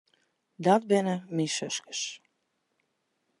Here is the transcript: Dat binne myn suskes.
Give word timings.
Dat 0.63 0.81
binne 0.89 1.15
myn 1.35 1.51
suskes. 1.57 2.01